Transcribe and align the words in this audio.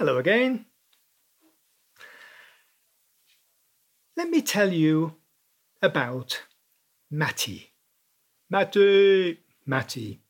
Hello 0.00 0.16
again. 0.16 0.64
Let 4.16 4.30
me 4.30 4.40
tell 4.40 4.72
you 4.72 5.16
about 5.82 6.40
Matty. 7.10 7.74
Matty, 8.48 9.40
Matty. 9.66 10.22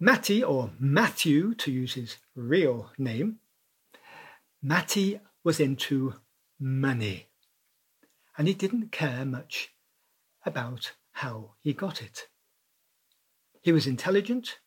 Matty, 0.00 0.42
or 0.42 0.72
Matthew 0.80 1.54
to 1.54 1.70
use 1.70 1.94
his 1.94 2.16
real 2.34 2.90
name, 2.98 3.38
Matty 4.60 5.20
was 5.44 5.60
into 5.60 6.14
money 6.58 7.28
and 8.36 8.48
he 8.48 8.54
didn't 8.54 8.90
care 8.90 9.24
much 9.24 9.72
about 10.44 10.94
how 11.12 11.52
he 11.60 11.72
got 11.72 12.02
it. 12.02 12.26
He 13.60 13.70
was 13.70 13.86
intelligent, 13.86 14.58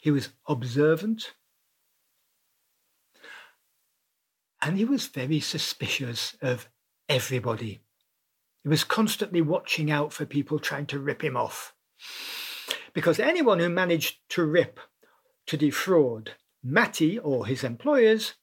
he 0.00 0.10
was 0.10 0.30
observant, 0.48 1.34
and 4.62 4.76
he 4.76 4.84
was 4.84 5.06
very 5.06 5.40
suspicious 5.40 6.36
of 6.42 6.68
everybody. 7.08 7.80
He 8.62 8.68
was 8.68 8.84
constantly 8.84 9.40
watching 9.40 9.90
out 9.90 10.12
for 10.12 10.26
people 10.26 10.58
trying 10.58 10.86
to 10.86 10.98
rip 10.98 11.24
him 11.24 11.36
off. 11.36 11.74
Because 12.92 13.18
anyone 13.18 13.58
who 13.58 13.68
managed 13.68 14.18
to 14.30 14.44
rip, 14.44 14.80
to 15.46 15.56
defraud 15.56 16.32
Matty 16.62 17.18
or 17.18 17.46
his 17.46 17.64
employers 17.64 18.34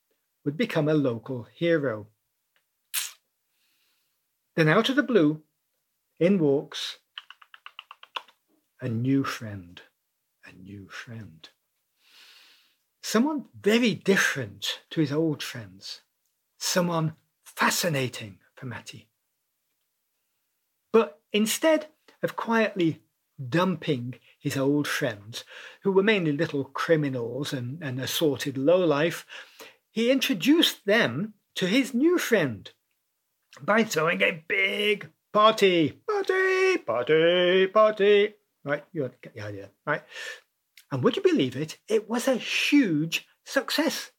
would 0.44 0.58
become 0.58 0.88
a 0.88 0.94
local 0.94 1.48
hero. 1.54 2.08
Then 4.56 4.68
out 4.68 4.90
of 4.90 4.96
the 4.96 5.04
blue, 5.04 5.44
in 6.20 6.40
walks 6.40 6.98
a 8.82 8.90
new 8.90 9.24
friend, 9.24 9.82
a 10.46 10.52
new 10.52 10.88
friend. 10.90 11.50
Someone 13.02 13.46
very 13.60 13.94
different 13.94 14.82
to 14.90 15.00
his 15.00 15.12
old 15.12 15.42
friends, 15.44 16.02
someone 16.58 17.16
fascinating 17.44 18.40
for 18.56 18.66
Matty. 18.66 19.10
But 20.92 21.20
instead 21.32 21.88
of 22.24 22.36
quietly 22.36 23.02
dumping 23.50 24.16
his 24.40 24.58
old 24.58 24.88
friends, 24.88 25.44
who 25.84 25.92
were 25.92 26.04
mainly 26.04 26.32
little 26.32 26.64
criminals 26.64 27.54
and, 27.54 27.82
and 27.84 28.00
assorted 28.00 28.58
lowlife, 28.58 29.26
he 29.92 30.12
introduced 30.12 30.86
them 30.86 31.34
to 31.56 31.68
his 31.68 31.94
new 31.94 32.18
friend 32.18 32.72
by 33.62 33.84
throwing 33.84 34.22
a 34.22 34.44
big 34.48 35.10
party, 35.34 36.00
party, 36.08 36.78
party, 36.78 37.68
party. 37.68 38.34
Right, 38.64 38.84
you 38.92 39.10
get 39.22 39.34
the 39.34 39.42
idea, 39.42 39.70
right? 39.86 40.04
And 40.92 41.04
would 41.04 41.16
you 41.16 41.22
believe 41.22 41.56
it? 41.56 41.78
It 41.88 42.10
was 42.10 42.28
a 42.28 42.36
huge 42.36 43.28
success. 43.46 44.12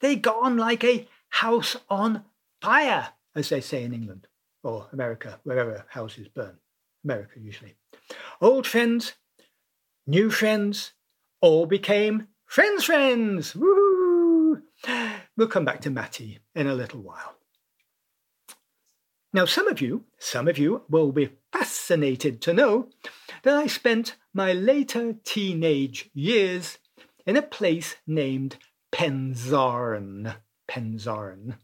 They 0.00 0.16
got 0.16 0.42
on 0.42 0.56
like 0.56 0.84
a 0.84 1.08
house 1.34 1.76
on 1.90 2.24
fire, 2.62 3.08
as 3.34 3.48
they 3.48 3.60
say 3.60 3.82
in 3.82 3.92
England 3.92 4.28
or 4.62 4.86
America, 4.92 5.40
wherever 5.42 5.84
houses 5.88 6.28
burn. 6.28 6.56
America, 7.04 7.40
usually. 7.40 7.74
Old 8.40 8.68
friends, 8.68 9.14
new 10.06 10.30
friends, 10.30 10.92
all 11.40 11.66
became 11.66 12.28
friends' 12.46 12.84
friends. 12.84 13.54
Woo! 13.56 14.62
We'll 15.36 15.48
come 15.48 15.64
back 15.64 15.80
to 15.82 15.90
Matty 15.90 16.38
in 16.54 16.68
a 16.68 16.74
little 16.74 17.00
while. 17.00 17.34
Now, 19.32 19.44
some 19.44 19.66
of 19.66 19.80
you, 19.80 20.04
some 20.20 20.46
of 20.46 20.56
you 20.56 20.82
will 20.88 21.10
be 21.10 21.30
fascinated 21.52 22.40
to 22.42 22.54
know 22.54 22.90
that 23.42 23.56
I 23.56 23.66
spent 23.66 24.14
my 24.32 24.52
later 24.52 25.16
teenage 25.24 26.10
years 26.14 26.78
in 27.26 27.36
a 27.36 27.42
place 27.42 27.96
named 28.06 28.56
Pensarn. 28.92 30.36
Pensarn, 30.68 31.56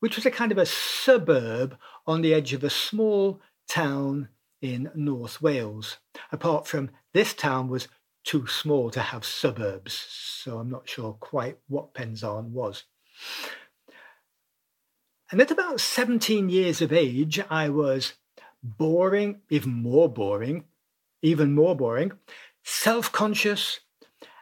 which 0.00 0.16
was 0.16 0.26
a 0.26 0.30
kind 0.30 0.52
of 0.52 0.58
a 0.58 0.66
suburb 0.66 1.76
on 2.06 2.22
the 2.22 2.34
edge 2.34 2.52
of 2.52 2.64
a 2.64 2.70
small 2.70 3.40
town 3.68 4.28
in 4.60 4.90
North 4.94 5.42
Wales. 5.42 5.98
Apart 6.32 6.66
from 6.66 6.90
this 7.12 7.34
town 7.34 7.68
was 7.68 7.88
too 8.24 8.46
small 8.46 8.90
to 8.90 9.00
have 9.00 9.24
suburbs, 9.24 9.92
so 9.92 10.58
I'm 10.58 10.70
not 10.70 10.88
sure 10.88 11.12
quite 11.14 11.58
what 11.68 11.94
Pensarn 11.94 12.50
was. 12.50 12.84
And 15.30 15.40
at 15.40 15.50
about 15.50 15.80
17 15.80 16.48
years 16.48 16.80
of 16.80 16.92
age, 16.92 17.40
I 17.50 17.68
was 17.68 18.14
boring, 18.62 19.40
even 19.50 19.72
more 19.72 20.08
boring, 20.08 20.64
even 21.22 21.54
more 21.54 21.76
boring, 21.76 22.12
self 22.62 23.10
conscious, 23.12 23.80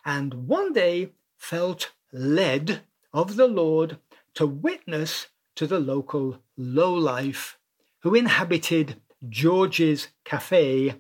and 0.05 0.47
one 0.47 0.73
day 0.73 1.13
felt 1.37 1.93
led 2.13 2.83
of 3.13 3.37
the 3.37 3.47
Lord 3.47 3.99
to 4.35 4.47
witness 4.47 5.29
to 5.57 5.67
the 5.67 5.81
local 5.81 6.39
lowlife 6.57 7.59
who 8.01 8.15
inhabited 8.15 9.01
George's 9.29 10.09
Cafe 10.25 10.95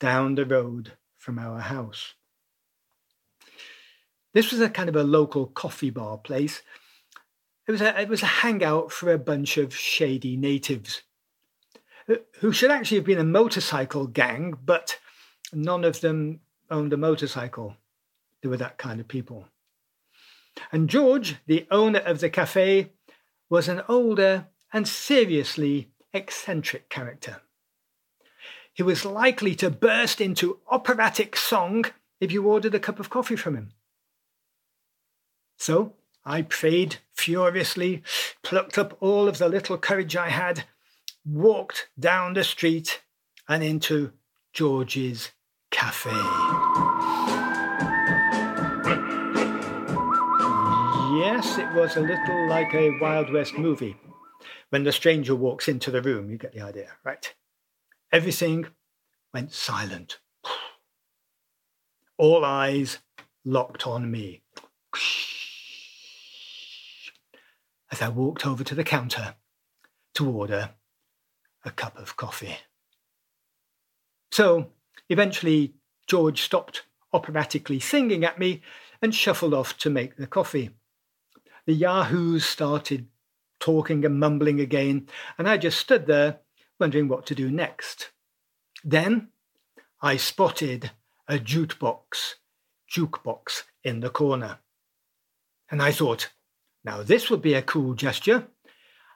down 0.00 0.34
the 0.34 0.44
road 0.44 0.92
from 1.16 1.38
our 1.38 1.60
house. 1.60 2.14
This 4.32 4.50
was 4.50 4.60
a 4.60 4.70
kind 4.70 4.88
of 4.88 4.96
a 4.96 5.04
local 5.04 5.46
coffee 5.46 5.90
bar 5.90 6.18
place 6.18 6.62
it 7.68 7.72
was 7.72 7.82
a, 7.82 8.00
it 8.00 8.08
was 8.08 8.22
a 8.22 8.26
hangout 8.26 8.90
for 8.90 9.12
a 9.12 9.18
bunch 9.18 9.58
of 9.58 9.76
shady 9.76 10.38
natives 10.38 11.02
uh, 12.08 12.14
who 12.38 12.50
should 12.50 12.70
actually 12.70 12.96
have 12.96 13.04
been 13.04 13.18
a 13.18 13.24
motorcycle 13.24 14.06
gang, 14.06 14.56
but 14.64 14.98
none 15.52 15.84
of 15.84 16.00
them 16.00 16.40
owned 16.70 16.94
a 16.94 16.96
motorcycle. 16.96 17.76
They 18.42 18.48
were 18.48 18.56
that 18.56 18.78
kind 18.78 19.00
of 19.00 19.06
people. 19.06 19.48
And 20.72 20.88
George, 20.88 21.36
the 21.46 21.66
owner 21.70 22.00
of 22.00 22.20
the 22.20 22.30
cafe, 22.30 22.92
was 23.48 23.68
an 23.68 23.82
older 23.88 24.46
and 24.72 24.86
seriously 24.86 25.88
eccentric 26.12 26.88
character. 26.88 27.42
He 28.72 28.82
was 28.82 29.04
likely 29.04 29.54
to 29.56 29.70
burst 29.70 30.20
into 30.20 30.60
operatic 30.68 31.36
song 31.36 31.86
if 32.20 32.30
you 32.30 32.46
ordered 32.46 32.74
a 32.74 32.80
cup 32.80 33.00
of 33.00 33.10
coffee 33.10 33.36
from 33.36 33.56
him. 33.56 33.72
So 35.56 35.94
I 36.24 36.42
prayed 36.42 36.98
furiously, 37.14 38.02
plucked 38.42 38.78
up 38.78 38.96
all 39.00 39.28
of 39.28 39.38
the 39.38 39.48
little 39.48 39.78
courage 39.78 40.14
I 40.14 40.28
had, 40.28 40.64
walked 41.24 41.88
down 41.98 42.34
the 42.34 42.44
street 42.44 43.02
and 43.48 43.64
into 43.64 44.12
George's 44.52 45.32
cafe. 45.70 46.87
Yes, 51.18 51.58
it 51.58 51.72
was 51.74 51.96
a 51.96 52.00
little 52.00 52.48
like 52.48 52.72
a 52.74 52.96
Wild 53.00 53.32
West 53.32 53.58
movie. 53.58 53.96
When 54.70 54.84
the 54.84 54.92
stranger 54.92 55.34
walks 55.34 55.66
into 55.66 55.90
the 55.90 56.00
room, 56.00 56.30
you 56.30 56.38
get 56.38 56.52
the 56.52 56.60
idea, 56.60 56.92
right? 57.02 57.34
Everything 58.12 58.66
went 59.34 59.52
silent. 59.52 60.20
All 62.18 62.44
eyes 62.44 63.00
locked 63.44 63.84
on 63.84 64.12
me 64.12 64.42
as 67.90 68.00
I 68.00 68.08
walked 68.10 68.46
over 68.46 68.62
to 68.62 68.76
the 68.76 68.84
counter 68.84 69.34
to 70.14 70.30
order 70.30 70.70
a 71.64 71.72
cup 71.72 71.98
of 71.98 72.16
coffee. 72.16 72.58
So 74.30 74.68
eventually, 75.08 75.74
George 76.06 76.42
stopped 76.42 76.84
operatically 77.12 77.80
singing 77.80 78.24
at 78.24 78.38
me 78.38 78.62
and 79.02 79.12
shuffled 79.12 79.52
off 79.52 79.76
to 79.78 79.90
make 79.90 80.16
the 80.16 80.28
coffee. 80.28 80.70
The 81.68 81.74
yahoos 81.74 82.46
started 82.46 83.08
talking 83.60 84.02
and 84.06 84.18
mumbling 84.18 84.58
again, 84.58 85.06
and 85.36 85.46
I 85.46 85.58
just 85.58 85.78
stood 85.78 86.06
there 86.06 86.38
wondering 86.80 87.08
what 87.08 87.26
to 87.26 87.34
do 87.34 87.50
next. 87.50 88.08
Then 88.82 89.28
I 90.00 90.16
spotted 90.16 90.92
a 91.28 91.34
jukebox, 91.34 92.36
jukebox 92.90 93.64
in 93.84 94.00
the 94.00 94.08
corner. 94.08 94.60
And 95.70 95.82
I 95.82 95.92
thought, 95.92 96.30
now, 96.84 97.02
this 97.02 97.28
would 97.28 97.42
be 97.42 97.52
a 97.52 97.60
cool 97.60 97.92
gesture 97.92 98.46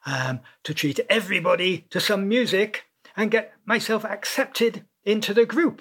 um, 0.04 0.40
to 0.64 0.74
treat 0.74 1.00
everybody 1.08 1.86
to 1.88 2.00
some 2.00 2.28
music 2.28 2.84
and 3.16 3.30
get 3.30 3.54
myself 3.64 4.04
accepted 4.04 4.84
into 5.04 5.32
the 5.32 5.46
group. 5.46 5.80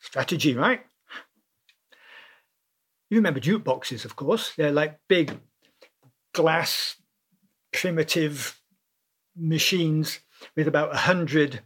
Strategy, 0.00 0.56
right? 0.56 0.84
You 3.10 3.18
remember 3.18 3.38
jukeboxes, 3.38 4.04
of 4.04 4.16
course. 4.16 4.54
They're 4.56 4.72
like 4.72 4.98
big 5.06 5.38
glass, 6.34 6.96
primitive 7.72 8.60
machines 9.34 10.20
with 10.54 10.68
about 10.68 10.92
a 10.92 10.98
hundred 10.98 11.60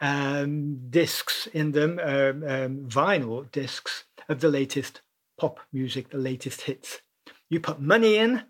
um, 0.00 0.90
discs 0.90 1.46
in 1.52 1.70
them, 1.70 2.00
um, 2.02 2.42
um, 2.42 2.88
vinyl 2.88 3.50
discs 3.52 4.04
of 4.28 4.40
the 4.40 4.48
latest 4.48 5.00
pop 5.38 5.60
music, 5.72 6.10
the 6.10 6.18
latest 6.18 6.62
hits. 6.62 7.00
You 7.48 7.60
put 7.60 7.80
money 7.80 8.16
in, 8.16 8.42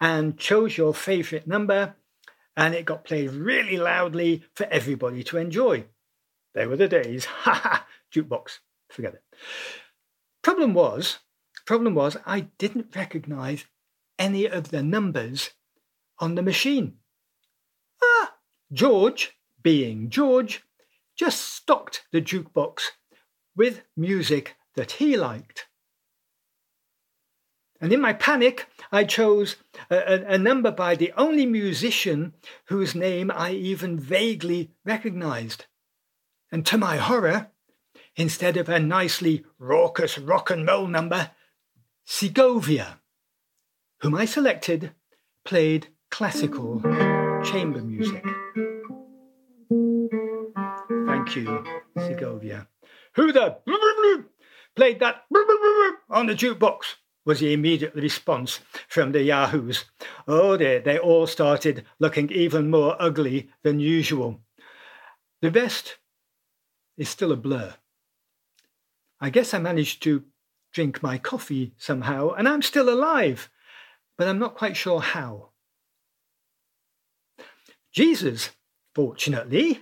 and 0.00 0.36
chose 0.36 0.76
your 0.76 0.92
favorite 0.92 1.46
number, 1.46 1.94
and 2.56 2.74
it 2.74 2.84
got 2.84 3.04
played 3.04 3.30
really 3.30 3.78
loudly 3.78 4.42
for 4.54 4.66
everybody 4.66 5.22
to 5.24 5.38
enjoy. 5.38 5.84
There 6.54 6.68
were 6.68 6.76
the 6.76 6.88
days. 6.88 7.24
Ha 7.44 7.54
ha! 7.54 7.86
Jukebox. 8.12 8.58
Forget 8.90 9.14
it. 9.14 9.22
Problem 10.42 10.74
was, 10.74 11.20
Problem 11.70 11.94
was, 11.94 12.16
I 12.26 12.48
didn't 12.58 12.96
recognize 12.96 13.64
any 14.20 14.46
of 14.46 14.70
the 14.70 14.82
numbers 14.82 15.50
on 16.20 16.36
the 16.36 16.42
machine. 16.42 16.98
Ah, 18.02 18.34
George, 18.72 19.32
being 19.62 20.10
George, 20.10 20.62
just 21.16 21.40
stocked 21.40 22.04
the 22.12 22.20
jukebox 22.20 22.82
with 23.56 23.82
music 23.96 24.56
that 24.76 24.92
he 24.92 25.16
liked. 25.16 25.66
And 27.80 27.92
in 27.92 28.00
my 28.00 28.12
panic, 28.12 28.66
I 28.92 29.04
chose 29.04 29.56
a, 29.90 29.96
a, 29.96 30.34
a, 30.34 30.38
number 30.38 30.70
by 30.70 30.96
the 30.96 31.12
only 31.16 31.46
musician 31.46 32.34
whose 32.66 32.94
name 32.94 33.30
I 33.30 33.52
even 33.52 33.98
vaguely 33.98 34.72
recognized. 34.84 35.64
And 36.52 36.66
to 36.66 36.76
my 36.76 36.98
horror, 36.98 37.48
instead 38.16 38.58
of 38.58 38.68
a 38.68 38.78
nicely 38.78 39.44
raucous 39.58 40.18
rock 40.18 40.50
and 40.50 40.66
roll 40.66 40.86
number, 40.86 41.30
Segovia, 42.04 42.99
whom 44.00 44.14
I 44.14 44.24
selected, 44.24 44.92
played 45.44 45.88
classical 46.10 46.80
chamber 47.44 47.82
music. 47.82 48.24
Thank 51.06 51.36
you, 51.36 51.64
Segovia. 51.98 52.68
Who 53.14 53.32
the 53.32 53.58
played 54.74 55.00
that 55.00 55.24
on 56.10 56.26
the 56.26 56.34
jukebox? 56.34 56.96
was 57.24 57.40
the 57.40 57.52
immediate 57.52 57.94
response 57.94 58.60
from 58.88 59.12
the 59.12 59.22
Yahoos. 59.22 59.84
Oh 60.26 60.56
dear, 60.56 60.80
they 60.80 60.98
all 60.98 61.26
started 61.26 61.84
looking 61.98 62.30
even 62.30 62.70
more 62.70 62.96
ugly 62.98 63.50
than 63.62 63.78
usual. 63.78 64.40
The 65.42 65.50
rest 65.50 65.98
is 66.96 67.08
still 67.08 67.32
a 67.32 67.36
blur. 67.36 67.74
I 69.20 69.30
guess 69.30 69.52
I 69.52 69.58
managed 69.58 70.02
to 70.04 70.24
drink 70.72 71.02
my 71.02 71.18
coffee 71.18 71.74
somehow, 71.76 72.30
and 72.30 72.48
I'm 72.48 72.62
still 72.62 72.88
alive, 72.88 73.50
but 74.20 74.28
I'm 74.28 74.38
not 74.38 74.54
quite 74.54 74.76
sure 74.76 75.00
how. 75.00 75.48
Jesus, 77.90 78.50
fortunately, 78.94 79.80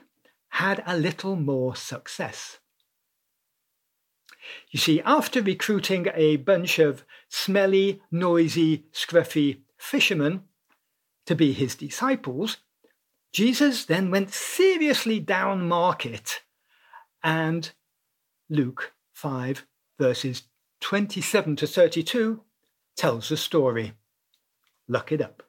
had 0.50 0.80
a 0.86 0.96
little 0.96 1.34
more 1.34 1.74
success. 1.74 2.60
You 4.70 4.78
see, 4.78 5.00
after 5.00 5.42
recruiting 5.42 6.06
a 6.14 6.36
bunch 6.36 6.78
of 6.78 7.04
smelly, 7.28 8.00
noisy, 8.12 8.84
scruffy 8.92 9.62
fishermen 9.76 10.44
to 11.26 11.34
be 11.34 11.52
his 11.52 11.74
disciples, 11.74 12.58
Jesus 13.32 13.86
then 13.86 14.08
went 14.08 14.30
seriously 14.30 15.18
down 15.18 15.66
market 15.66 16.42
and 17.24 17.72
Luke 18.48 18.92
5, 19.14 19.66
verses 19.98 20.44
27 20.80 21.56
to 21.56 21.66
32, 21.66 22.44
tells 22.96 23.30
the 23.30 23.36
story. 23.36 23.94
Look 24.88 25.12
it 25.12 25.20
up. 25.20 25.42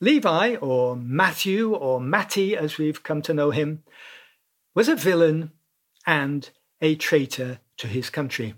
Levi, 0.00 0.56
or 0.56 0.96
Matthew, 0.96 1.74
or 1.74 2.00
Matty 2.00 2.56
as 2.56 2.78
we've 2.78 3.02
come 3.02 3.22
to 3.22 3.34
know 3.34 3.50
him, 3.50 3.84
was 4.74 4.88
a 4.88 4.96
villain 4.96 5.52
and 6.06 6.50
a 6.80 6.96
traitor 6.96 7.60
to 7.76 7.86
his 7.86 8.10
country. 8.10 8.54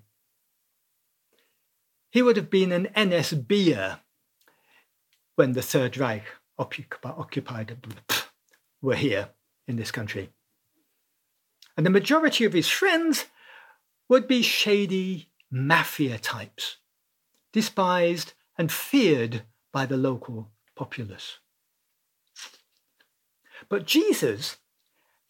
He 2.11 2.23
would 2.23 2.37
have 2.37 2.51
been 2.51 2.73
an 2.73 2.89
NSBer 2.97 4.01
when 5.35 5.53
the 5.53 5.63
Third 5.63 5.99
Reich 5.99 6.25
occupied 6.59 7.77
were 8.81 8.95
here 8.95 9.29
in 9.69 9.77
this 9.77 9.91
country. 9.91 10.31
And 11.77 11.85
the 11.85 11.91
majority 11.91 12.45
of 12.45 12.55
his 12.55 12.69
friends 12.69 13.27
would 14.09 14.27
be 14.27 14.41
shady 14.41 15.29
mafia 15.51 16.19
types, 16.19 16.79
despised 17.53 18.33
and 18.59 18.73
feared 18.73 19.43
by 19.73 19.87
the 19.87 19.97
local 19.97 20.51
populace. 20.75 21.39
But 23.69 23.87
Jesus, 23.87 24.57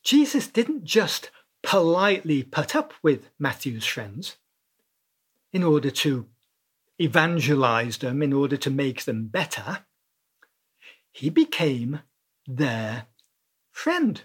Jesus 0.02 0.46
didn't 0.46 0.84
just 0.84 1.30
politely 1.62 2.42
put 2.42 2.76
up 2.76 2.92
with 3.02 3.30
Matthew's 3.38 3.86
friends 3.86 4.36
in 5.52 5.62
order 5.62 5.90
to 5.90 6.26
evangelize 6.98 7.98
them, 7.98 8.22
in 8.22 8.32
order 8.32 8.56
to 8.56 8.70
make 8.70 9.04
them 9.04 9.26
better. 9.26 9.80
He 11.12 11.30
became 11.30 12.00
their 12.46 13.06
friend. 13.70 14.22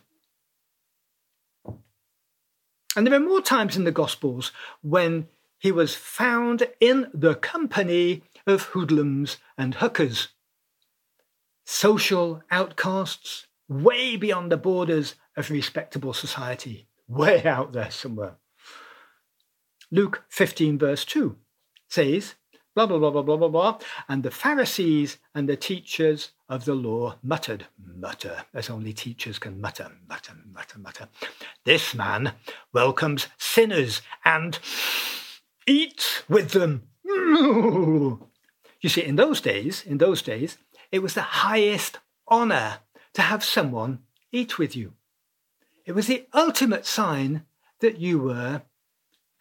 And 2.96 3.08
there 3.08 3.14
are 3.14 3.20
more 3.20 3.42
times 3.42 3.78
in 3.78 3.86
the 3.86 3.92
Gospels 3.92 4.52
when 4.82 5.28
he 5.58 5.72
was 5.72 5.96
found 5.96 6.68
in 6.80 7.10
the 7.14 7.36
company 7.36 8.24
of 8.46 8.64
hoodlums 8.64 9.38
and 9.58 9.76
hookers, 9.76 10.30
social 11.66 12.44
outcasts, 12.52 13.48
way 13.68 14.18
beyond 14.18 14.52
the 14.52 14.58
borders 14.58 15.16
of 15.38 15.50
respectable 15.50 16.14
society, 16.14 16.88
way 17.08 17.44
out 17.46 17.74
there 17.74 17.92
somewhere. 17.92 18.36
Luke 19.92 20.24
15, 20.30 20.78
verse 20.78 21.06
2 21.06 21.38
says, 21.88 22.36
blah, 22.76 22.86
blah, 22.86 22.98
blah, 22.98 23.12
blah, 23.12 23.22
blah, 23.22 23.38
blah, 23.38 23.50
blah. 23.50 23.80
And 24.08 24.24
the 24.24 24.32
Pharisees 24.32 25.18
and 25.36 25.48
the 25.48 25.58
teachers 25.58 26.32
of 26.48 26.66
the 26.66 26.76
law 26.76 27.16
muttered, 27.22 27.68
mutter, 27.78 28.46
as 28.54 28.70
only 28.70 28.94
teachers 28.94 29.40
can 29.40 29.60
mutter, 29.60 29.92
mutter, 30.08 30.34
mutter, 30.54 30.80
mutter. 30.80 31.08
This 31.66 31.94
man 31.94 32.34
welcomes 32.74 33.28
sinners 33.38 34.02
and 34.24 34.58
eats 35.68 36.24
with 36.30 36.52
them. 36.52 36.84
You 38.82 38.90
see, 38.90 39.04
in 39.04 39.16
those 39.16 39.42
days, 39.42 39.84
in 39.86 40.00
those 40.00 40.22
days, 40.22 40.58
it 40.92 41.00
was 41.00 41.14
the 41.14 41.22
highest 41.22 42.00
honor 42.28 42.80
to 43.14 43.22
have 43.22 43.44
someone 43.44 44.00
eat 44.32 44.58
with 44.58 44.76
you. 44.76 44.94
It 45.86 45.94
was 45.94 46.08
the 46.08 46.28
ultimate 46.34 46.86
sign 46.86 47.46
that 47.80 48.00
you 48.00 48.20
were 48.20 48.64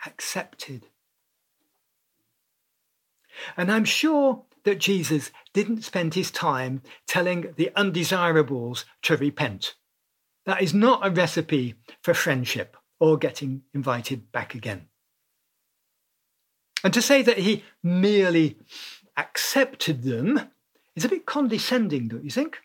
accepted. 0.06 0.87
And 3.56 3.70
I'm 3.70 3.84
sure 3.84 4.44
that 4.64 4.78
Jesus 4.78 5.31
didn't 5.54 5.84
spend 5.84 6.14
his 6.14 6.31
time 6.31 6.82
telling 7.06 7.54
the 7.56 7.70
undesirables 7.75 8.84
to 9.02 9.16
repent. 9.16 9.75
That 10.44 10.62
is 10.62 10.75
not 10.75 11.06
a 11.06 11.10
recipe 11.10 11.76
for 12.02 12.12
friendship 12.12 12.76
or 12.98 13.16
getting 13.16 13.62
invited 13.72 14.31
back 14.32 14.54
again. 14.54 14.88
And 16.82 16.92
to 16.94 17.02
say 17.02 17.22
that 17.22 17.38
he 17.38 17.64
merely 17.82 18.58
accepted 19.20 20.02
them 20.02 20.50
is 20.97 21.04
a 21.04 21.09
bit 21.09 21.26
condescending, 21.26 22.09
don't 22.09 22.25
you 22.25 22.30
think? 22.30 22.59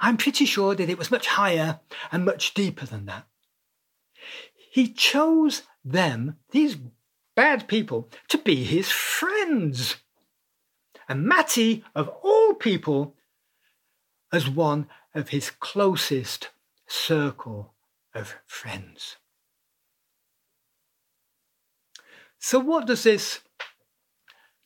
I'm 0.00 0.16
pretty 0.16 0.44
sure 0.44 0.74
that 0.74 0.90
it 0.90 0.98
was 0.98 1.10
much 1.10 1.28
higher 1.28 1.80
and 2.10 2.24
much 2.24 2.52
deeper 2.52 2.84
than 2.84 3.06
that. 3.06 3.26
He 4.70 4.92
chose 4.92 5.62
them, 5.84 6.36
these 6.50 6.76
bad 7.34 7.68
people, 7.68 8.10
to 8.28 8.38
be 8.38 8.64
his 8.64 8.90
friends. 8.90 9.96
And 11.08 11.24
Matty, 11.24 11.84
of 11.94 12.08
all 12.22 12.54
people, 12.54 13.14
as 14.32 14.50
one 14.50 14.88
of 15.14 15.28
his 15.28 15.50
closest 15.50 16.50
circle 16.86 17.72
of 18.14 18.34
friends. 18.44 19.16
So, 22.38 22.58
what 22.58 22.86
does 22.86 23.04
this 23.04 23.40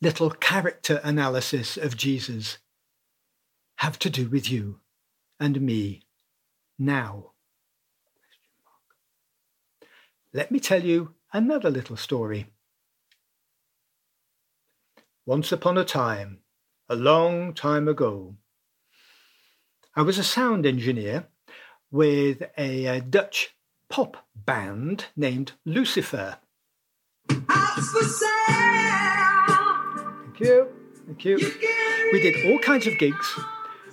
little 0.00 0.30
character 0.30 1.00
analysis 1.04 1.76
of 1.76 1.96
Jesus 1.96 2.58
have 3.76 3.98
to 3.98 4.10
do 4.10 4.28
with 4.28 4.50
you 4.50 4.80
and 5.38 5.60
me 5.60 6.02
now? 6.78 7.32
Let 10.32 10.50
me 10.50 10.60
tell 10.60 10.84
you 10.84 11.14
another 11.32 11.70
little 11.70 11.96
story. 11.96 12.46
Once 15.26 15.52
upon 15.52 15.76
a 15.76 15.84
time, 15.84 16.38
a 16.88 16.96
long 16.96 17.52
time 17.52 17.88
ago, 17.88 18.36
I 19.94 20.02
was 20.02 20.18
a 20.18 20.24
sound 20.24 20.66
engineer 20.66 21.26
with 21.90 22.42
a, 22.56 22.86
a 22.86 23.00
Dutch 23.00 23.54
pop 23.88 24.28
band 24.34 25.06
named 25.16 25.52
Lucifer. 25.64 26.38
You. 30.40 30.68
Thank 31.06 31.24
you. 31.24 31.36
We 32.12 32.20
did 32.22 32.46
all 32.46 32.58
kinds 32.60 32.86
of 32.86 32.98
gigs 32.98 33.38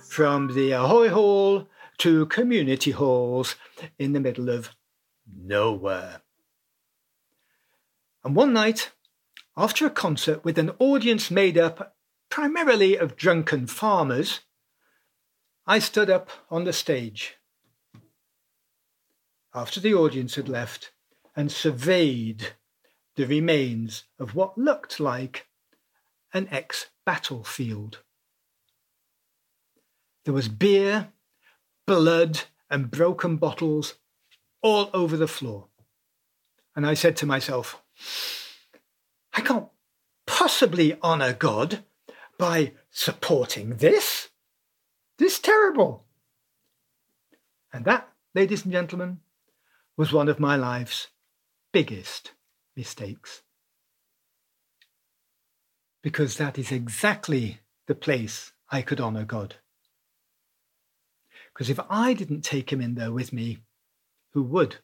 from 0.08 0.54
the 0.54 0.72
Ahoy 0.72 1.08
Hall 1.08 1.68
to 1.98 2.26
community 2.26 2.92
halls 2.92 3.56
in 3.98 4.12
the 4.12 4.20
middle 4.20 4.48
of 4.48 4.70
nowhere. 5.30 6.22
And 8.24 8.34
one 8.34 8.52
night, 8.52 8.92
after 9.56 9.86
a 9.86 9.90
concert 9.90 10.44
with 10.44 10.58
an 10.58 10.70
audience 10.78 11.30
made 11.30 11.58
up 11.58 11.96
primarily 12.30 12.96
of 12.96 13.16
drunken 13.16 13.66
farmers, 13.66 14.40
I 15.66 15.78
stood 15.78 16.08
up 16.08 16.30
on 16.50 16.64
the 16.64 16.72
stage 16.72 17.38
after 19.58 19.80
the 19.80 19.92
audience 19.92 20.36
had 20.36 20.48
left 20.48 20.92
and 21.34 21.50
surveyed 21.50 22.52
the 23.16 23.26
remains 23.26 24.04
of 24.18 24.36
what 24.36 24.56
looked 24.56 25.00
like 25.00 25.47
an 26.32 26.48
ex 26.50 26.86
battlefield. 27.04 28.00
There 30.24 30.34
was 30.34 30.48
beer, 30.48 31.08
blood, 31.86 32.42
and 32.70 32.90
broken 32.90 33.36
bottles 33.36 33.94
all 34.60 34.90
over 34.92 35.16
the 35.16 35.28
floor. 35.28 35.68
And 36.76 36.86
I 36.86 36.94
said 36.94 37.16
to 37.16 37.26
myself, 37.26 37.82
I 39.32 39.40
can't 39.40 39.68
possibly 40.26 41.00
honour 41.02 41.32
God 41.32 41.84
by 42.38 42.72
supporting 42.90 43.76
this. 43.76 44.28
This 45.18 45.34
is 45.34 45.38
terrible. 45.40 46.04
And 47.72 47.84
that, 47.84 48.08
ladies 48.34 48.64
and 48.64 48.72
gentlemen, 48.72 49.20
was 49.96 50.12
one 50.12 50.28
of 50.28 50.38
my 50.38 50.56
life's 50.56 51.08
biggest 51.72 52.32
mistakes. 52.76 53.42
Because 56.02 56.36
that 56.36 56.58
is 56.58 56.70
exactly 56.70 57.60
the 57.86 57.94
place 57.94 58.52
I 58.70 58.82
could 58.82 59.00
honour 59.00 59.24
God. 59.24 59.56
Because 61.52 61.70
if 61.70 61.80
I 61.90 62.14
didn't 62.14 62.42
take 62.42 62.72
him 62.72 62.80
in 62.80 62.94
there 62.94 63.12
with 63.12 63.32
me, 63.32 63.58
who 64.32 64.42
would? 64.44 64.76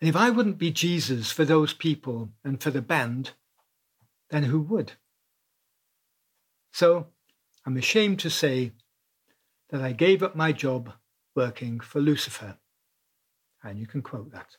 And 0.00 0.08
if 0.08 0.16
I 0.16 0.30
wouldn't 0.30 0.58
be 0.58 0.70
Jesus 0.70 1.30
for 1.30 1.44
those 1.44 1.72
people 1.72 2.30
and 2.44 2.62
for 2.62 2.70
the 2.70 2.82
band, 2.82 3.30
then 4.30 4.42
who 4.42 4.60
would? 4.60 4.92
So 6.72 7.06
I'm 7.64 7.76
ashamed 7.76 8.18
to 8.20 8.30
say 8.30 8.72
that 9.70 9.80
I 9.80 9.92
gave 9.92 10.22
up 10.22 10.34
my 10.34 10.52
job 10.52 10.92
working 11.34 11.80
for 11.80 12.00
Lucifer. 12.00 12.58
And 13.62 13.78
you 13.78 13.86
can 13.86 14.02
quote 14.02 14.32
that. 14.32 14.56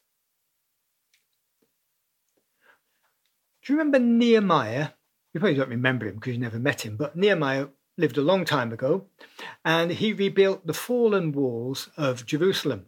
Do 3.63 3.71
you 3.71 3.79
remember 3.79 3.99
Nehemiah? 3.99 4.89
You 5.33 5.39
probably 5.39 5.55
don't 5.55 5.69
remember 5.69 6.05
him 6.05 6.15
because 6.15 6.33
you 6.33 6.39
never 6.39 6.59
met 6.59 6.85
him, 6.85 6.97
but 6.97 7.15
Nehemiah 7.15 7.67
lived 7.97 8.17
a 8.17 8.21
long 8.21 8.43
time 8.43 8.73
ago 8.73 9.05
and 9.63 9.91
he 9.91 10.11
rebuilt 10.11 10.67
the 10.67 10.73
fallen 10.73 11.31
walls 11.31 11.89
of 11.95 12.25
Jerusalem. 12.25 12.87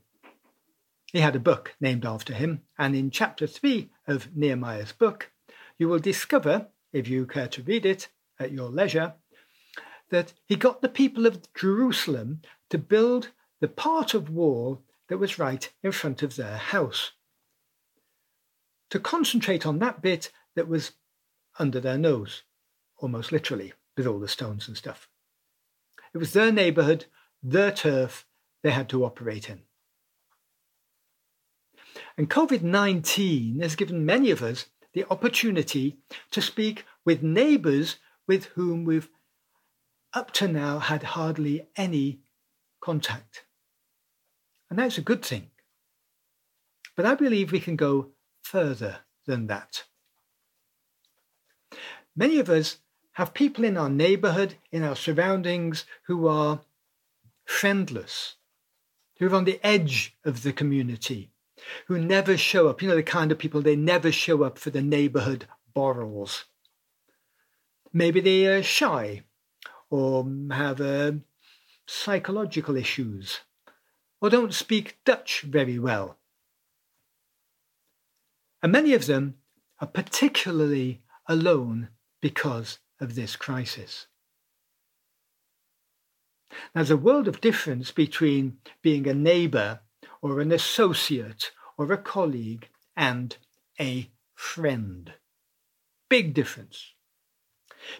He 1.13 1.19
had 1.19 1.35
a 1.35 1.39
book 1.39 1.75
named 1.79 2.05
after 2.05 2.33
him, 2.33 2.63
and 2.77 2.93
in 2.93 3.09
chapter 3.09 3.47
3 3.47 3.89
of 4.05 4.35
Nehemiah's 4.35 4.91
book, 4.91 5.31
you 5.77 5.87
will 5.87 5.99
discover, 5.99 6.67
if 6.91 7.07
you 7.07 7.25
care 7.25 7.47
to 7.47 7.63
read 7.63 7.85
it 7.85 8.09
at 8.37 8.51
your 8.51 8.67
leisure, 8.67 9.13
that 10.09 10.33
he 10.45 10.57
got 10.57 10.81
the 10.81 10.89
people 10.89 11.25
of 11.25 11.53
Jerusalem 11.53 12.41
to 12.69 12.77
build 12.77 13.29
the 13.61 13.69
part 13.69 14.13
of 14.13 14.29
wall 14.29 14.81
that 15.07 15.19
was 15.19 15.39
right 15.39 15.71
in 15.83 15.93
front 15.93 16.21
of 16.21 16.35
their 16.35 16.57
house. 16.57 17.11
To 18.89 18.99
concentrate 18.99 19.65
on 19.65 19.79
that 19.79 20.01
bit 20.01 20.31
that 20.55 20.67
was 20.67 20.93
under 21.59 21.79
their 21.79 21.97
nose, 21.97 22.43
almost 22.97 23.31
literally, 23.31 23.73
with 23.97 24.07
all 24.07 24.19
the 24.19 24.27
stones 24.27 24.67
and 24.67 24.75
stuff. 24.75 25.07
It 26.13 26.17
was 26.17 26.33
their 26.33 26.51
neighbourhood, 26.51 27.05
their 27.43 27.71
turf 27.71 28.25
they 28.63 28.71
had 28.71 28.89
to 28.89 29.05
operate 29.05 29.49
in. 29.49 29.61
And 32.17 32.29
COVID 32.29 32.61
19 32.61 33.59
has 33.61 33.75
given 33.75 34.05
many 34.05 34.31
of 34.31 34.41
us 34.41 34.67
the 34.93 35.05
opportunity 35.09 35.97
to 36.31 36.41
speak 36.41 36.85
with 37.05 37.21
neighbours 37.21 37.97
with 38.27 38.45
whom 38.55 38.85
we've 38.85 39.09
up 40.13 40.31
to 40.31 40.47
now 40.47 40.79
had 40.79 41.03
hardly 41.03 41.67
any 41.75 42.21
contact. 42.81 43.43
And 44.69 44.79
that's 44.79 44.97
a 44.97 45.01
good 45.01 45.23
thing. 45.23 45.51
But 46.95 47.05
I 47.05 47.15
believe 47.15 47.51
we 47.51 47.59
can 47.59 47.75
go 47.75 48.11
further 48.41 48.99
than 49.25 49.47
that. 49.47 49.83
Many 52.15 52.39
of 52.39 52.49
us 52.49 52.77
have 53.13 53.33
people 53.33 53.63
in 53.63 53.77
our 53.77 53.89
neighborhood, 53.89 54.55
in 54.71 54.83
our 54.83 54.95
surroundings, 54.95 55.85
who 56.07 56.27
are 56.27 56.61
friendless, 57.45 58.35
who 59.19 59.27
are 59.27 59.35
on 59.35 59.45
the 59.45 59.59
edge 59.63 60.17
of 60.23 60.43
the 60.43 60.53
community, 60.53 61.31
who 61.87 61.97
never 61.97 62.37
show 62.37 62.67
up. 62.67 62.81
You 62.81 62.89
know, 62.89 62.95
the 62.95 63.03
kind 63.03 63.31
of 63.31 63.39
people, 63.39 63.61
they 63.61 63.75
never 63.75 64.11
show 64.11 64.43
up 64.43 64.57
for 64.57 64.69
the 64.69 64.81
neighborhood 64.81 65.47
borrels. 65.73 66.45
Maybe 67.93 68.19
they 68.19 68.45
are 68.47 68.63
shy 68.63 69.23
or 69.89 70.25
have 70.51 70.81
uh, 70.81 71.13
psychological 71.85 72.75
issues 72.75 73.41
or 74.21 74.29
don't 74.29 74.53
speak 74.53 74.97
Dutch 75.05 75.41
very 75.41 75.79
well. 75.79 76.17
And 78.61 78.71
many 78.71 78.93
of 78.93 79.05
them 79.05 79.35
are 79.79 79.87
particularly 79.87 81.01
alone 81.27 81.89
because 82.25 82.79
of 82.99 83.13
this 83.13 83.35
crisis. 83.35 84.07
Now, 86.73 86.81
there's 86.81 86.89
a 86.89 86.97
world 86.97 87.27
of 87.27 87.39
difference 87.39 87.91
between 87.91 88.57
being 88.81 89.05
a 89.05 89.13
neighbour 89.13 89.81
or 90.23 90.39
an 90.39 90.51
associate 90.51 91.51
or 91.77 91.93
a 91.93 91.99
colleague 91.99 92.67
and 92.97 93.37
a 93.79 94.09
friend. 94.33 95.13
Big 96.09 96.33
difference. 96.33 96.95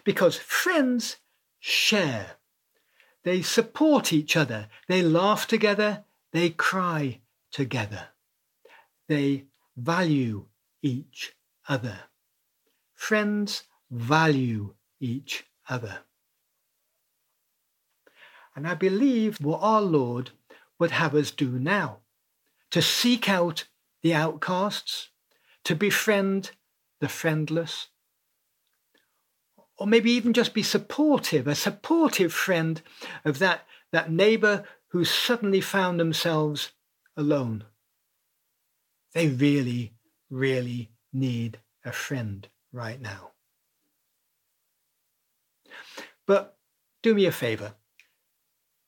Because 0.02 0.36
friends 0.36 1.18
share, 1.60 2.32
they 3.22 3.42
support 3.42 4.12
each 4.12 4.36
other, 4.36 4.66
they 4.88 5.02
laugh 5.02 5.46
together, 5.46 6.02
they 6.32 6.50
cry 6.50 7.20
together, 7.52 8.08
they 9.06 9.44
value 9.76 10.46
each 10.82 11.36
other. 11.68 12.00
Friends 12.96 13.62
value 13.96 14.74
each 15.00 15.44
other. 15.68 16.00
And 18.54 18.66
I 18.66 18.74
believe 18.74 19.38
what 19.40 19.60
our 19.62 19.82
Lord 19.82 20.30
would 20.78 20.90
have 20.92 21.14
us 21.14 21.30
do 21.30 21.58
now 21.58 21.98
to 22.70 22.82
seek 22.82 23.28
out 23.28 23.66
the 24.02 24.14
outcasts, 24.14 25.10
to 25.64 25.74
befriend 25.74 26.52
the 27.00 27.08
friendless, 27.08 27.88
or 29.78 29.86
maybe 29.86 30.10
even 30.12 30.32
just 30.32 30.54
be 30.54 30.62
supportive, 30.62 31.46
a 31.46 31.54
supportive 31.54 32.32
friend 32.32 32.80
of 33.24 33.38
that, 33.40 33.66
that 33.92 34.10
neighbor 34.10 34.64
who 34.88 35.04
suddenly 35.04 35.60
found 35.60 36.00
themselves 36.00 36.72
alone. 37.16 37.64
They 39.12 39.28
really, 39.28 39.94
really 40.30 40.90
need 41.12 41.58
a 41.84 41.92
friend 41.92 42.48
right 42.72 43.00
now. 43.00 43.32
But 46.26 46.56
do 47.02 47.14
me 47.14 47.26
a 47.26 47.32
favor. 47.32 47.74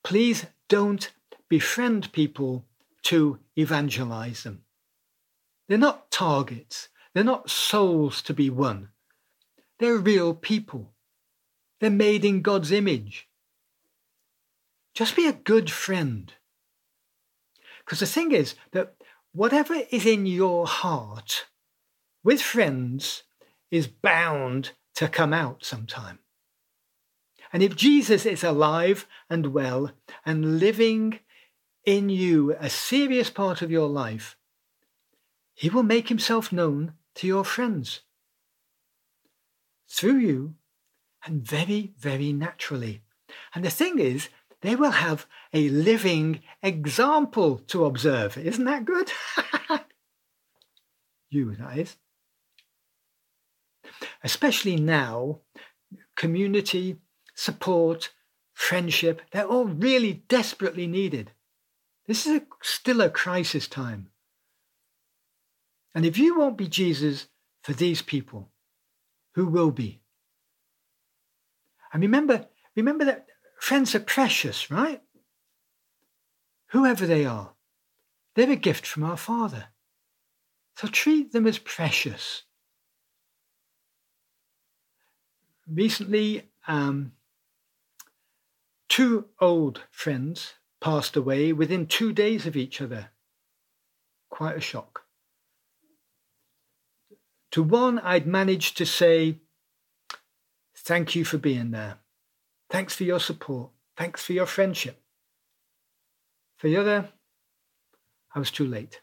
Please 0.02 0.46
don't 0.68 1.10
befriend 1.48 2.12
people 2.12 2.64
to 3.04 3.38
evangelize 3.56 4.42
them. 4.42 4.64
They're 5.68 5.78
not 5.78 6.10
targets. 6.10 6.88
They're 7.14 7.24
not 7.24 7.50
souls 7.50 8.22
to 8.22 8.34
be 8.34 8.50
won. 8.50 8.90
They're 9.78 9.96
real 9.96 10.34
people. 10.34 10.92
They're 11.80 11.90
made 11.90 12.24
in 12.24 12.42
God's 12.42 12.72
image. 12.72 13.28
Just 14.94 15.14
be 15.14 15.26
a 15.26 15.32
good 15.32 15.70
friend. 15.70 16.32
Because 17.84 18.00
the 18.00 18.06
thing 18.06 18.32
is 18.32 18.54
that 18.72 18.96
whatever 19.32 19.74
is 19.90 20.04
in 20.04 20.26
your 20.26 20.66
heart 20.66 21.46
with 22.24 22.42
friends 22.42 23.22
is 23.70 23.86
bound 23.86 24.72
to 24.96 25.06
come 25.08 25.32
out 25.32 25.64
sometime. 25.64 26.18
And 27.52 27.62
if 27.62 27.76
Jesus 27.76 28.26
is 28.26 28.44
alive 28.44 29.06
and 29.30 29.52
well 29.52 29.92
and 30.24 30.58
living 30.58 31.20
in 31.84 32.08
you, 32.08 32.54
a 32.58 32.68
serious 32.68 33.30
part 33.30 33.62
of 33.62 33.70
your 33.70 33.88
life, 33.88 34.36
he 35.54 35.70
will 35.70 35.82
make 35.82 36.08
himself 36.08 36.52
known 36.52 36.92
to 37.16 37.26
your 37.26 37.44
friends 37.44 38.02
through 39.88 40.18
you 40.18 40.54
and 41.24 41.42
very, 41.42 41.92
very 41.98 42.32
naturally. 42.32 43.02
And 43.54 43.64
the 43.64 43.70
thing 43.70 43.98
is, 43.98 44.28
they 44.60 44.76
will 44.76 44.90
have 44.90 45.26
a 45.52 45.68
living 45.68 46.40
example 46.62 47.58
to 47.68 47.84
observe. 47.84 48.36
Isn't 48.36 48.64
that 48.64 48.84
good? 48.84 49.10
you, 51.30 51.54
that 51.56 51.78
is. 51.78 51.96
Especially 54.22 54.76
now, 54.76 55.40
community 56.16 56.96
support, 57.38 58.10
friendship, 58.52 59.22
they're 59.30 59.46
all 59.46 59.66
really 59.66 60.24
desperately 60.26 60.88
needed. 60.88 61.30
This 62.08 62.26
is 62.26 62.38
a, 62.38 62.42
still 62.62 63.00
a 63.00 63.08
crisis 63.08 63.68
time. 63.68 64.08
And 65.94 66.04
if 66.04 66.18
you 66.18 66.36
won't 66.36 66.58
be 66.58 66.66
Jesus 66.66 67.28
for 67.62 67.74
these 67.74 68.02
people, 68.02 68.50
who 69.36 69.46
will 69.46 69.70
be? 69.70 70.00
And 71.92 72.02
remember, 72.02 72.46
remember 72.74 73.04
that 73.04 73.26
friends 73.60 73.94
are 73.94 74.00
precious, 74.00 74.68
right? 74.68 75.00
Whoever 76.70 77.06
they 77.06 77.24
are, 77.24 77.52
they're 78.34 78.50
a 78.50 78.56
gift 78.56 78.84
from 78.84 79.04
our 79.04 79.16
Father. 79.16 79.66
So 80.74 80.88
treat 80.88 81.30
them 81.30 81.46
as 81.46 81.58
precious. 81.58 82.42
Recently, 85.68 86.50
um, 86.66 87.12
two 88.88 89.26
old 89.40 89.82
friends 89.90 90.54
passed 90.80 91.16
away 91.16 91.52
within 91.52 91.86
two 91.86 92.12
days 92.12 92.46
of 92.46 92.56
each 92.56 92.80
other. 92.80 93.10
Quite 94.30 94.56
a 94.56 94.60
shock. 94.60 95.02
To 97.52 97.62
one, 97.62 97.98
I'd 98.00 98.26
managed 98.26 98.76
to 98.78 98.86
say, 98.86 99.40
Thank 100.76 101.14
you 101.14 101.24
for 101.24 101.38
being 101.38 101.70
there. 101.70 101.98
Thanks 102.70 102.94
for 102.94 103.04
your 103.04 103.20
support. 103.20 103.70
Thanks 103.96 104.22
for 104.22 104.32
your 104.32 104.46
friendship. 104.46 105.02
For 106.56 106.68
the 106.68 106.76
other, 106.76 107.08
I 108.34 108.38
was 108.38 108.50
too 108.50 108.66
late. 108.66 109.00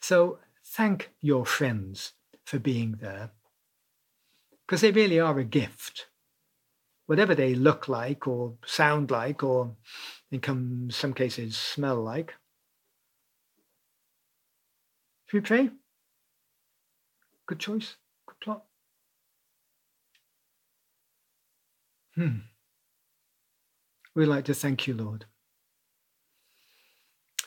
So 0.00 0.38
thank 0.64 1.10
your 1.20 1.46
friends 1.46 2.14
for 2.44 2.58
being 2.58 2.98
there 3.00 3.30
because 4.66 4.80
they 4.80 4.90
really 4.90 5.20
are 5.20 5.38
a 5.38 5.44
gift. 5.44 6.06
Whatever 7.10 7.34
they 7.34 7.56
look 7.56 7.88
like 7.88 8.28
or 8.28 8.54
sound 8.64 9.10
like 9.10 9.42
or 9.42 9.74
in 10.30 10.90
some 10.92 11.12
cases 11.12 11.56
smell 11.56 11.96
like. 11.96 12.34
Should 15.26 15.42
we 15.42 15.48
pray? 15.48 15.70
Good 17.48 17.58
choice, 17.58 17.96
good 18.28 18.38
plot. 18.40 18.62
Hmm. 22.14 22.36
We'd 24.14 24.26
like 24.26 24.44
to 24.44 24.54
thank 24.54 24.86
you, 24.86 24.94
Lord. 24.94 25.24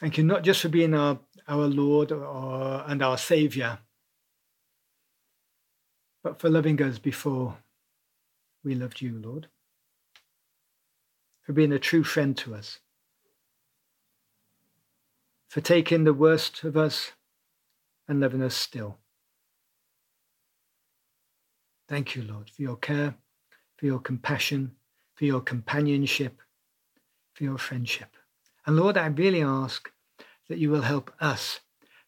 Thank 0.01 0.17
you 0.17 0.25
not 0.25 0.43
just 0.43 0.59
for 0.59 0.67
being 0.67 0.93
our, 0.93 1.19
our 1.47 1.67
Lord 1.67 2.11
or, 2.11 2.83
and 2.85 3.01
our 3.01 3.17
Saviour, 3.17 3.79
but 6.21 6.41
for 6.41 6.49
loving 6.49 6.81
us 6.81 6.99
before 6.99 7.55
we 8.65 8.75
loved 8.75 8.99
you, 8.99 9.17
Lord. 9.23 9.47
For 11.43 11.53
being 11.53 11.71
a 11.71 11.79
true 11.79 12.03
friend 12.03 12.35
to 12.37 12.55
us. 12.55 12.79
For 15.49 15.61
taking 15.61 16.03
the 16.03 16.13
worst 16.13 16.63
of 16.63 16.75
us 16.75 17.11
and 18.07 18.19
loving 18.19 18.41
us 18.41 18.55
still. 18.55 18.97
Thank 21.87 22.15
you, 22.15 22.23
Lord, 22.23 22.49
for 22.49 22.61
your 22.61 22.77
care 22.77 23.15
for 23.83 23.87
your 23.87 23.99
compassion, 23.99 24.71
for 25.13 25.25
your 25.25 25.41
companionship, 25.41 26.39
for 27.33 27.43
your 27.43 27.57
friendship. 27.57 28.15
And 28.65 28.77
Lord, 28.77 28.97
I 28.97 29.07
really 29.07 29.41
ask 29.41 29.91
that 30.47 30.57
you 30.57 30.69
will 30.69 30.83
help 30.83 31.11
us 31.19 31.59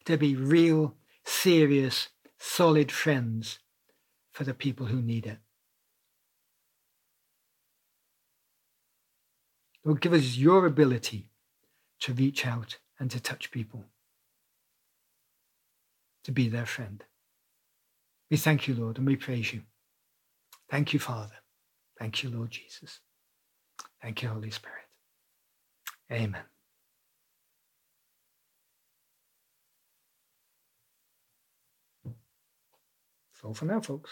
to 0.05 0.15
be 0.15 0.37
real, 0.37 0.95
serious, 1.25 2.07
solid 2.37 2.93
friends 2.93 3.59
for 4.31 4.45
the 4.45 4.53
people 4.53 4.85
who 4.85 5.01
need 5.01 5.25
it. 5.25 5.39
Lord, 9.85 10.01
give 10.01 10.13
us 10.13 10.35
your 10.35 10.65
ability 10.65 11.29
to 12.01 12.13
reach 12.13 12.45
out 12.45 12.79
and 12.99 13.11
to 13.11 13.19
touch 13.19 13.51
people, 13.51 13.85
to 16.23 16.31
be 16.31 16.49
their 16.49 16.65
friend. 16.65 17.03
We 18.31 18.37
thank 18.37 18.67
you, 18.67 18.73
Lord, 18.73 18.97
and 18.97 19.05
we 19.05 19.15
praise 19.15 19.53
you. 19.53 19.61
Thank 20.69 20.93
you, 20.93 20.99
Father. 20.99 21.35
Thank 21.99 22.23
you, 22.23 22.31
Lord 22.31 22.51
Jesus. 22.51 22.99
Thank 24.01 24.23
you, 24.23 24.29
Holy 24.29 24.51
Spirit. 24.51 24.85
Amen. 26.11 26.43
That's 33.19 33.43
all 33.43 33.53
for 33.53 33.65
now, 33.65 33.81
folks. 33.81 34.11